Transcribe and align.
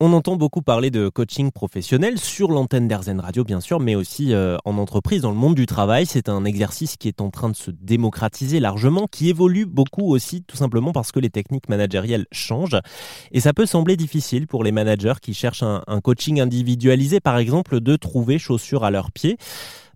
On 0.00 0.12
entend 0.12 0.36
beaucoup 0.36 0.62
parler 0.62 0.92
de 0.92 1.08
coaching 1.08 1.50
professionnel 1.50 2.20
sur 2.20 2.52
l'antenne 2.52 2.86
d'Airzen 2.86 3.18
Radio, 3.18 3.42
bien 3.42 3.60
sûr, 3.60 3.80
mais 3.80 3.96
aussi 3.96 4.32
euh, 4.32 4.56
en 4.64 4.78
entreprise, 4.78 5.22
dans 5.22 5.32
le 5.32 5.36
monde 5.36 5.56
du 5.56 5.66
travail. 5.66 6.06
C'est 6.06 6.28
un 6.28 6.44
exercice 6.44 6.96
qui 6.96 7.08
est 7.08 7.20
en 7.20 7.30
train 7.30 7.48
de 7.48 7.56
se 7.56 7.72
démocratiser 7.72 8.60
largement, 8.60 9.08
qui 9.10 9.28
évolue 9.28 9.66
beaucoup 9.66 10.14
aussi, 10.14 10.44
tout 10.44 10.56
simplement 10.56 10.92
parce 10.92 11.10
que 11.10 11.18
les 11.18 11.30
techniques 11.30 11.68
managérielles 11.68 12.26
changent. 12.30 12.78
Et 13.32 13.40
ça 13.40 13.52
peut 13.52 13.66
sembler 13.66 13.96
difficile 13.96 14.46
pour 14.46 14.62
les 14.62 14.70
managers 14.70 15.14
qui 15.20 15.34
cherchent 15.34 15.64
un, 15.64 15.82
un 15.88 16.00
coaching 16.00 16.40
individualisé, 16.40 17.18
par 17.18 17.36
exemple, 17.36 17.80
de 17.80 17.96
trouver 17.96 18.38
chaussures 18.38 18.84
à 18.84 18.92
leurs 18.92 19.10
pieds. 19.10 19.36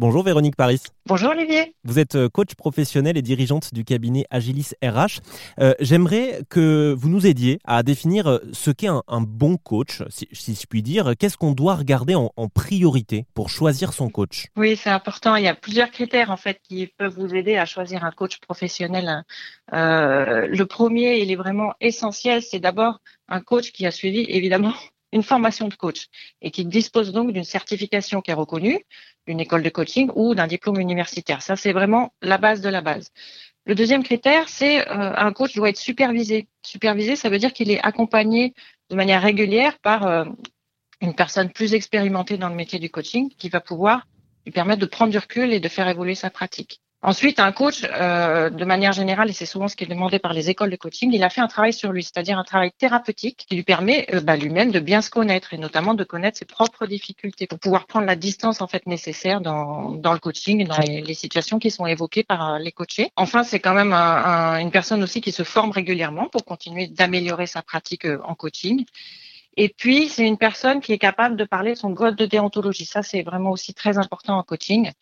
Bonjour 0.00 0.22
Véronique 0.22 0.54
Paris. 0.54 0.80
Bonjour 1.06 1.30
Olivier. 1.30 1.74
Vous 1.82 1.98
êtes 1.98 2.14
euh, 2.14 2.28
coach 2.28 2.54
professionnel 2.54 3.16
et 3.16 3.22
dirigeante 3.22 3.74
du 3.74 3.84
cabinet 3.84 4.26
Agilis 4.30 4.70
RH. 4.80 5.18
Euh, 5.58 5.74
J'aimerais 5.80 6.42
que 6.48 6.94
vous 6.96 7.08
nous 7.08 7.26
aidiez 7.26 7.58
à 7.64 7.82
définir 7.82 8.28
euh, 8.28 8.38
ce 8.52 8.70
qu'est 8.70 8.86
un, 8.86 9.02
un, 9.08 9.20
bon 9.20 9.56
coach, 9.56 10.04
si, 10.08 10.28
si 10.30 10.54
je 10.54 10.66
puis 10.68 10.82
dire. 10.82 11.14
Qu'est-ce 11.18 11.36
qu'on 11.36 11.50
doit 11.50 11.74
regarder 11.74 12.14
en, 12.14 12.30
en, 12.36 12.48
priorité 12.48 13.26
pour 13.34 13.50
choisir 13.50 13.92
son 13.92 14.08
coach? 14.08 14.46
Oui, 14.56 14.76
c'est 14.76 14.90
important. 14.90 15.34
Il 15.34 15.42
y 15.42 15.48
a 15.48 15.56
plusieurs 15.56 15.90
critères 15.90 16.30
en 16.30 16.36
fait 16.36 16.60
qui 16.62 16.86
peuvent 16.86 17.18
vous 17.18 17.34
aider 17.34 17.56
à 17.56 17.64
choisir 17.64 18.04
un 18.04 18.12
coach 18.12 18.38
professionnel. 18.38 19.24
Euh, 19.72 20.46
le 20.46 20.66
premier, 20.66 21.18
il 21.18 21.32
est 21.32 21.36
vraiment 21.36 21.72
essentiel, 21.80 22.42
c'est 22.42 22.60
d'abord 22.60 23.00
un 23.26 23.40
coach 23.40 23.72
qui 23.72 23.84
a 23.84 23.90
suivi 23.90 24.24
évidemment 24.28 24.74
une 25.12 25.22
formation 25.22 25.68
de 25.68 25.74
coach 25.74 26.06
et 26.42 26.50
qui 26.50 26.64
dispose 26.64 27.12
donc 27.12 27.32
d'une 27.32 27.44
certification 27.44 28.20
qui 28.20 28.30
est 28.30 28.34
reconnue, 28.34 28.84
d'une 29.26 29.40
école 29.40 29.62
de 29.62 29.70
coaching 29.70 30.10
ou 30.14 30.34
d'un 30.34 30.46
diplôme 30.46 30.80
universitaire. 30.80 31.42
Ça, 31.42 31.56
c'est 31.56 31.72
vraiment 31.72 32.12
la 32.22 32.38
base 32.38 32.60
de 32.60 32.68
la 32.68 32.80
base. 32.80 33.10
Le 33.66 33.74
deuxième 33.74 34.02
critère, 34.02 34.48
c'est 34.48 34.88
euh, 34.88 35.14
un 35.16 35.32
coach 35.32 35.54
doit 35.54 35.68
être 35.68 35.76
supervisé. 35.76 36.48
Supervisé, 36.62 37.16
ça 37.16 37.28
veut 37.28 37.38
dire 37.38 37.52
qu'il 37.52 37.70
est 37.70 37.80
accompagné 37.80 38.54
de 38.88 38.96
manière 38.96 39.22
régulière 39.22 39.78
par 39.80 40.06
euh, 40.06 40.24
une 41.00 41.14
personne 41.14 41.50
plus 41.50 41.74
expérimentée 41.74 42.38
dans 42.38 42.48
le 42.48 42.54
métier 42.54 42.78
du 42.78 42.90
coaching 42.90 43.28
qui 43.36 43.48
va 43.48 43.60
pouvoir 43.60 44.06
lui 44.46 44.52
permettre 44.52 44.80
de 44.80 44.86
prendre 44.86 45.10
du 45.10 45.18
recul 45.18 45.52
et 45.52 45.60
de 45.60 45.68
faire 45.68 45.88
évoluer 45.88 46.14
sa 46.14 46.30
pratique. 46.30 46.80
Ensuite, 47.00 47.38
un 47.38 47.52
coach, 47.52 47.84
euh, 47.84 48.50
de 48.50 48.64
manière 48.64 48.92
générale, 48.92 49.30
et 49.30 49.32
c'est 49.32 49.46
souvent 49.46 49.68
ce 49.68 49.76
qui 49.76 49.84
est 49.84 49.86
demandé 49.86 50.18
par 50.18 50.32
les 50.32 50.50
écoles 50.50 50.70
de 50.70 50.76
coaching, 50.76 51.12
il 51.12 51.22
a 51.22 51.30
fait 51.30 51.40
un 51.40 51.46
travail 51.46 51.72
sur 51.72 51.92
lui, 51.92 52.02
c'est-à-dire 52.02 52.36
un 52.38 52.42
travail 52.42 52.72
thérapeutique 52.76 53.44
qui 53.48 53.54
lui 53.54 53.62
permet 53.62 54.08
euh, 54.12 54.20
bah, 54.20 54.36
lui-même 54.36 54.72
de 54.72 54.80
bien 54.80 55.00
se 55.00 55.08
connaître 55.08 55.54
et 55.54 55.58
notamment 55.58 55.94
de 55.94 56.02
connaître 56.02 56.38
ses 56.38 56.44
propres 56.44 56.86
difficultés 56.86 57.46
pour 57.46 57.60
pouvoir 57.60 57.86
prendre 57.86 58.04
la 58.04 58.16
distance 58.16 58.60
en 58.60 58.66
fait 58.66 58.84
nécessaire 58.86 59.40
dans, 59.40 59.92
dans 59.92 60.12
le 60.12 60.18
coaching 60.18 60.66
dans 60.66 60.78
les, 60.78 61.00
les, 61.00 61.14
situations 61.14 61.60
qui 61.60 61.70
sont 61.70 61.86
évoquées 61.86 62.24
par 62.24 62.54
euh, 62.54 62.58
les 62.58 62.72
coachés. 62.72 63.12
Enfin, 63.14 63.44
c'est 63.44 63.60
quand 63.60 63.74
même 63.74 63.92
un, 63.92 64.58
une 64.58 64.72
personne 64.72 65.00
aussi 65.04 65.20
qui 65.20 65.30
se 65.30 65.44
forme 65.44 65.70
régulièrement 65.70 66.26
pour 66.26 66.44
continuer 66.44 66.88
d'améliorer 66.88 67.46
sa 67.46 67.62
pratique 67.62 68.06
euh, 68.06 68.18
en 68.24 68.34
coaching. 68.34 68.84
Et 69.60 69.68
puis, 69.68 70.08
c'est 70.08 70.24
une 70.24 70.38
personne 70.38 70.80
qui 70.80 70.92
est 70.92 70.98
capable 70.98 71.36
de 71.36 71.44
parler 71.44 71.72
de 71.72 71.78
son 71.78 71.92
code 71.92 72.14
de 72.14 72.26
déontologie. 72.26 72.84
Ça, 72.84 73.02
c'est 73.02 73.22
vraiment 73.22 73.50
aussi 73.50 73.74
très 73.74 73.98
important 73.98 74.38
en 74.38 74.44
coaching 74.44 74.92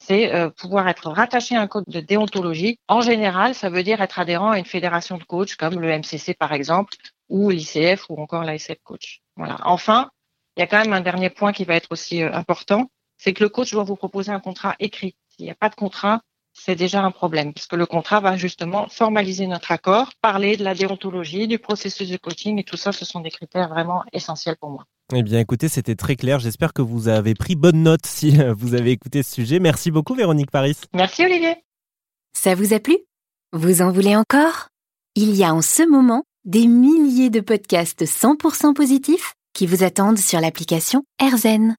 c'est 0.00 0.34
euh, 0.34 0.50
pouvoir 0.50 0.88
être 0.88 1.10
rattaché 1.10 1.56
à 1.56 1.60
un 1.60 1.66
code 1.66 1.84
de 1.86 2.00
déontologie. 2.00 2.78
En 2.88 3.00
général, 3.00 3.54
ça 3.54 3.70
veut 3.70 3.82
dire 3.82 4.00
être 4.00 4.18
adhérent 4.18 4.50
à 4.50 4.58
une 4.58 4.64
fédération 4.64 5.18
de 5.18 5.24
coachs 5.24 5.56
comme 5.56 5.78
le 5.78 5.88
MCC 5.98 6.34
par 6.34 6.52
exemple, 6.52 6.94
ou 7.28 7.50
l'ICF 7.50 8.06
ou 8.08 8.20
encore 8.20 8.44
l'ASF 8.44 8.78
Coach. 8.82 9.20
Voilà. 9.36 9.58
Enfin, 9.64 10.10
il 10.56 10.60
y 10.60 10.62
a 10.62 10.66
quand 10.66 10.80
même 10.80 10.92
un 10.92 11.00
dernier 11.00 11.30
point 11.30 11.52
qui 11.52 11.64
va 11.64 11.74
être 11.76 11.92
aussi 11.92 12.22
euh, 12.22 12.32
important, 12.32 12.90
c'est 13.18 13.32
que 13.32 13.42
le 13.42 13.48
coach 13.48 13.72
doit 13.72 13.84
vous 13.84 13.96
proposer 13.96 14.32
un 14.32 14.40
contrat 14.40 14.74
écrit. 14.80 15.14
S'il 15.28 15.44
n'y 15.44 15.50
a 15.50 15.54
pas 15.54 15.68
de 15.68 15.74
contrat, 15.74 16.22
c'est 16.52 16.74
déjà 16.74 17.02
un 17.02 17.10
problème, 17.10 17.52
puisque 17.54 17.74
le 17.74 17.86
contrat 17.86 18.20
va 18.20 18.36
justement 18.36 18.88
formaliser 18.88 19.46
notre 19.46 19.70
accord, 19.72 20.10
parler 20.20 20.56
de 20.56 20.64
la 20.64 20.74
déontologie, 20.74 21.46
du 21.46 21.58
processus 21.58 22.08
de 22.08 22.16
coaching, 22.16 22.58
et 22.58 22.64
tout 22.64 22.76
ça, 22.76 22.92
ce 22.92 23.04
sont 23.04 23.20
des 23.20 23.30
critères 23.30 23.68
vraiment 23.68 24.04
essentiels 24.12 24.56
pour 24.56 24.70
moi. 24.70 24.84
Eh 25.12 25.22
bien, 25.22 25.40
écoutez, 25.40 25.68
c'était 25.68 25.96
très 25.96 26.14
clair. 26.14 26.38
J'espère 26.38 26.72
que 26.72 26.82
vous 26.82 27.08
avez 27.08 27.34
pris 27.34 27.56
bonne 27.56 27.82
note 27.82 28.06
si 28.06 28.38
vous 28.56 28.74
avez 28.74 28.92
écouté 28.92 29.22
ce 29.22 29.34
sujet. 29.34 29.58
Merci 29.58 29.90
beaucoup, 29.90 30.14
Véronique 30.14 30.50
Paris. 30.50 30.76
Merci, 30.94 31.24
Olivier. 31.24 31.56
Ça 32.32 32.54
vous 32.54 32.72
a 32.72 32.80
plu? 32.80 32.96
Vous 33.52 33.82
en 33.82 33.90
voulez 33.90 34.14
encore? 34.14 34.68
Il 35.16 35.34
y 35.34 35.42
a 35.42 35.52
en 35.52 35.62
ce 35.62 35.82
moment 35.88 36.22
des 36.44 36.66
milliers 36.66 37.30
de 37.30 37.40
podcasts 37.40 38.04
100% 38.04 38.74
positifs 38.74 39.34
qui 39.52 39.66
vous 39.66 39.82
attendent 39.82 40.18
sur 40.18 40.40
l'application 40.40 41.02
AirZen. 41.20 41.74